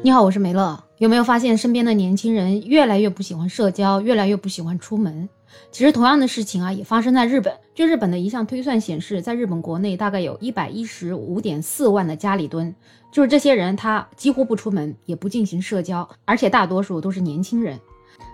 [0.00, 0.78] 你好，我是梅乐。
[0.98, 5.28] 有没有发现身边的年轻人越来越不喜欢社交，越来越不喜欢出门？
[5.72, 7.52] 其实同样的事情啊，也发生在日本。
[7.74, 12.72] 据日本的一项推算显示，在日本国内大概有一百一十五点四万的家里蹲，
[13.10, 17.76] 就是这些人他几乎不出门，也不进行社交，而且大多数都是年轻人。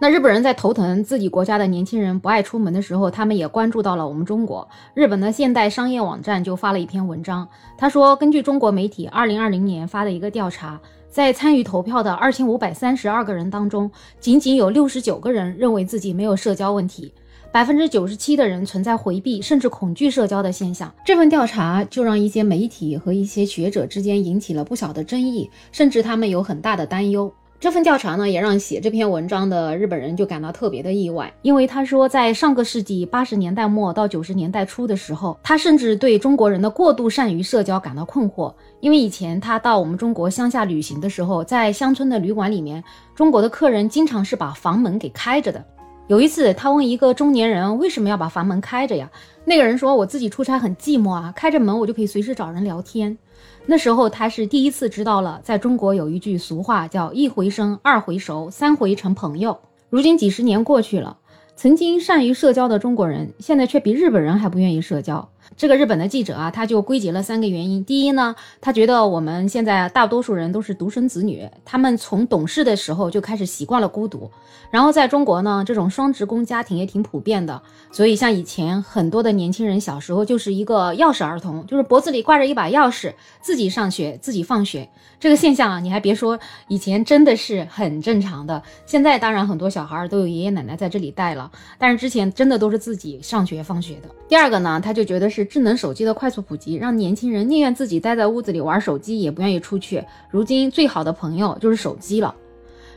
[0.00, 4.66] 那日本人在头疼自己国家的年轻人不爱出门的时候，他们也关注到了我们中国。
[4.94, 10.80] 日本的现代商业网站就发了一篇文章，他说，根据中国媒体二零二零年发的一个调查。
[11.10, 13.90] 在参与投票的二千五百三十二个人当中，
[14.20, 17.12] 仅仅有六十九个人认为自己没有社交问题，
[17.50, 20.94] 百分之九十七的人存在回避甚至恐惧社交的现象。
[21.04, 27.32] 这份调查就让一些媒体和一些学者之间引起了不小的争议，甚至他们有很大的担忧。
[27.60, 45.64] 这份调查呢，也让写这篇文章的日本人就感到特别的意外，因为他说，在上个世纪八十年代末到九十年代初的时候，他甚至对中国人的过度善于社交感到困惑，因为以前他到我们中国乡下旅行的时候，在乡村的旅馆里面，中国的客人经常是把房门给开着的。
[46.08, 49.10] 有一次，他问一个中年人为什么要把房门开着呀？
[49.44, 53.18] 那个人说：“我自己出差很寂寞啊，开着门我就可以随时找人聊天。”
[53.66, 59.58] 那时候他是第一次知道了，在中国有一句俗话叫“一回生，二回熟，三回成朋友”。
[59.90, 61.18] 如今几十年过去了，
[61.54, 65.28] 曾经善于社交的中国人，现在却比日本人还不愿意社交。
[65.56, 67.84] 这个日本的记者啊，他就归结了三个原因。
[67.84, 74.30] 第一呢，他觉得我们现在大多数人都是独生子女，他们从懂事的时候就开始习惯了孤独。
[74.70, 77.60] 然后在中国呢，这种双职工家庭也挺普遍的，
[77.90, 84.88] 所以像以前很多的年轻人小时候就是一个钥匙儿童，就是脖子里挂着一把钥匙，自己上学，自己放学。
[85.18, 86.38] 这个现象啊，你还别说，
[86.68, 88.62] 以前真的是很正常的。
[88.86, 94.08] 现在当然很多小孩都有爷爷奶奶在这里带了，但是之前真的都是自己上学放学的。
[94.28, 95.37] 第二个呢，他就觉得是。
[95.38, 100.02] 是智能手机的快速普及，让年轻人宁愿自己待在屋子里玩手机，也不愿意出去。
[100.32, 102.34] 如今最好的朋友就是手机了。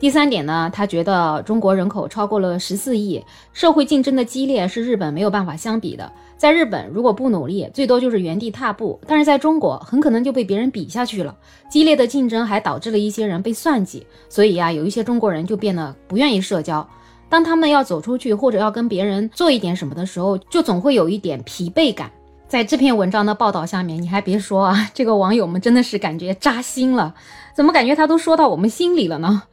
[0.00, 3.22] 第三点呢，他觉得中国人口超过了十四亿，
[3.52, 6.10] 社会竞争的激烈是日本没有办法相比的。
[6.38, 11.36] 在日本，如果不努力，最多就是原地踏步；但是在中国，很可能就被别人比下去了。
[11.70, 16.88] 激烈的竞争还导致了一些人被算计，所以呀，有一些中国人就变得不愿意社交。
[17.28, 22.10] 当他们要走出去或者要跟别人做一点什么的时候，就总会有一点疲惫感。
[22.52, 27.14] 在这篇文章的报道下面，你还别说啊，这个网友们真的是感觉扎心了。
[27.56, 29.44] 怎么感觉他都说到我们心里了呢？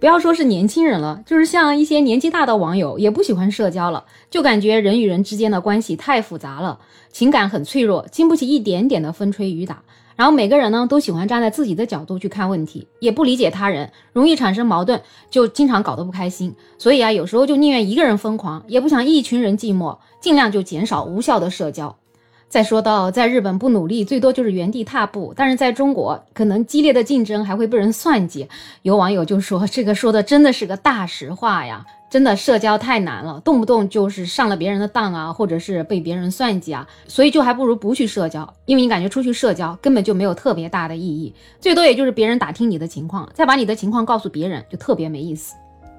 [0.00, 6.78] 不要说是年轻人了，就是像一些年纪大的网友也不喜欢社交了，就感觉人与人之间的关系太复杂了，
[7.12, 9.82] 情感很脆弱，经不起一点点的风吹雨打。
[10.16, 16.54] 然后每个人呢都喜欢站在自己的角度去看问题，也不理解他人，容易产生矛盾，就经常搞得不开心。
[16.78, 21.94] 所以啊，有时候就宁愿一个人疯狂，也不想一群人寂寞，尽量就减少无效的社交。
[22.48, 28.48] 再说到在日本不努力，最多就是原地踏步；但是在中国，可能激烈的竞争还会被人算计。
[28.82, 45.54] 有网友就说：“这个说的真的是个大实话呀，真的社交太难了，动不动就是上了别人的当啊，或者是被别人算计啊，所以就还不如不去社交，因为你感觉出去社交根本就没有特别大的意义，最多也就是别人打听你的情况，再把你的情况告诉别人，就特别没意思。”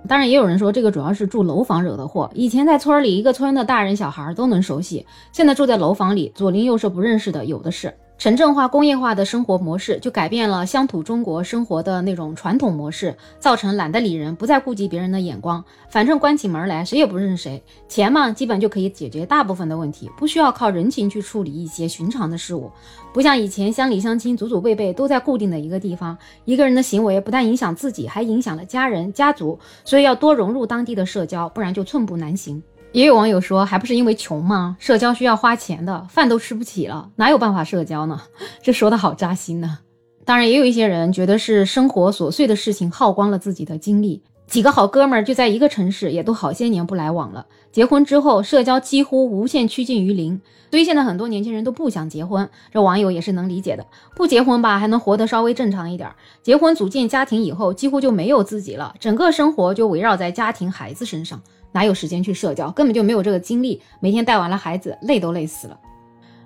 [0.07, 2.29] 当然，也有人说这个主要是住楼房惹的祸。
[2.33, 7.93] 以前在村里，一个村的大人小孩都能熟悉，现在住在楼房里，左邻右舍不认识的有的是。
[8.17, 17.61] 城镇化、工业化的生活模式就改变了乡土中国生活的那种传统模式，造成懒得理人，不再顾及别人的眼光，反正关起门来谁也不认识谁。
[17.87, 22.71] 钱嘛，基本就可以解决大部分的问题，不需要靠人情去处理一些寻常的事物。
[23.13, 32.63] 不像以前乡里乡亲祖祖辈辈都在固定的一个地方，一个人的行为不但影响自己，还影响了家人、家族，所以要多融入当地的社交，不然就寸步难行。
[32.93, 34.75] 也有网友说，还不是因为穷吗？
[34.79, 38.21] 社交需要花钱的，饭都吃不起了，哪有办法社交呢？
[38.63, 39.79] 这说的好扎心呢。
[40.25, 44.23] 当然，也有一些人觉得是生活琐碎的事情耗光了自己的精力。
[44.47, 47.45] 几个好哥们儿就在一个城市，也都好些年不来往了。
[47.71, 50.39] 结婚之后，社交几乎无限趋近于零，
[50.71, 52.49] 所以现在很多年轻人都不想结婚。
[52.71, 56.09] 这网友也是能理解的，不结婚吧，还能活得稍微正常一点；
[56.41, 61.41] 结婚组建家庭以后，几乎就没有自己了，整个生活就围绕在家庭、孩子身上。
[61.71, 62.71] 哪有时间去社交？
[62.71, 63.81] 根本就没有这个精力。
[63.99, 65.79] 每天带完了孩子，累都累死了。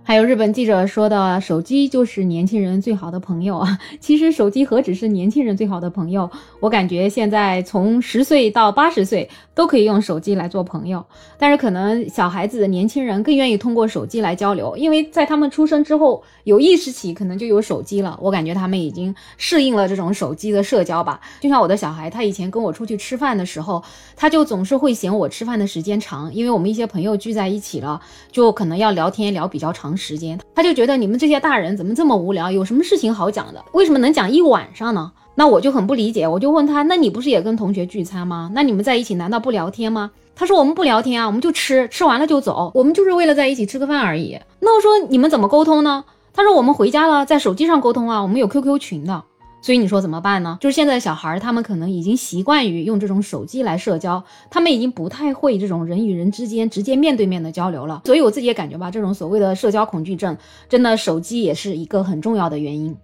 [0.04, 3.80] 还有日本记者说的，手机就是年轻人最好的朋友啊！
[4.02, 11.06] 其实手机何止是年轻人最好的朋友，我感觉现在从十岁到八十岁都可以用手机来做朋友。
[11.38, 18.18] 但是可能小孩子、年轻人更愿意通过手机来交流，因为在他们出生之后有意识起，可能就有手机了。
[18.22, 21.22] 我感觉他们已经适应了这种手机的社交吧。
[21.40, 23.82] 就像我的小孩，他以前跟我出去吃饭的时候，
[24.18, 28.02] 他就总是会嫌我吃饭的时间长，因为我们一些朋友聚在一起了，
[28.32, 29.91] 就可能要聊天聊比较长。
[29.96, 32.52] 时间，他就觉得你们这些大人怎么这么无聊？
[32.52, 33.64] 有什么事情好讲的？
[33.74, 35.12] 为什么能讲一晚上呢？
[35.36, 38.52] 那我就很不理解，我就问他，那你不是也跟同学聚餐吗？
[38.54, 40.12] 那你们在一起难道不聊天吗？
[40.36, 44.38] 他说我们不聊天啊，我们就吃，吃完了就走，我们就是为了在一起吃个饭而已。
[44.60, 46.04] 那我说你们怎么沟通呢？
[46.34, 49.24] 他说我们回家了，在手机上沟通啊，我们有 QQ 群的。
[49.62, 50.58] 所以你说怎么办呢？
[50.60, 58.02] 就是现在小孩儿，他们可能已经习惯于用这种手机来社交，他们已经不太会这种人与人之间直接面对面的交流了。
[58.06, 60.36] 所以我自己也感觉吧，这种所谓的社交恐惧症，
[60.68, 62.96] 真的手机也是一个很重要的原因。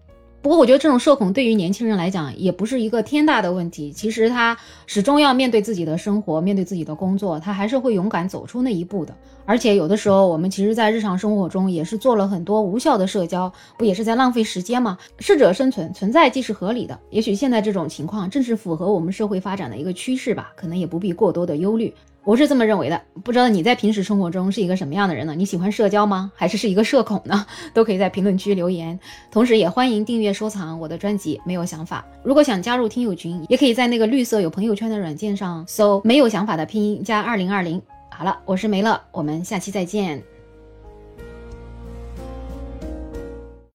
[0.47, 3.91] 不过我觉得这种社恐对于年轻人来讲也不是一个天大的问题。
[3.91, 9.13] 其实他始终要面对自己的生活，面对自己的工作，他还是会勇敢走出那一步的。
[9.45, 14.97] 而且有的时候我们其实，在日常生活中也是做了很多无效的社交，不也是在浪费时间吗？
[15.19, 16.97] 适者生存，存在即是合理的。
[17.09, 21.93] 也许现在这种情况正是符合我们社会发展的一个趋势吧，可能也不必过多的忧虑。
[22.27, 25.33] 我是这么认为的，不知道你在平时生活中是一个什么样的人呢？
[25.33, 26.29] 你喜欢社交吗？
[26.35, 27.45] 还是是一个社恐呢？
[27.73, 28.99] 都可以在评论区留言，
[29.31, 31.39] 同时也欢迎订阅收藏我的专辑。
[31.45, 37.81] 没有想法，如果想加入听友群，也可以在那个绿色有朋友圈的软件上搜“没有想法”的拼音加二零二零。
[38.11, 40.21] 好了，我是梅乐，我们下期再见。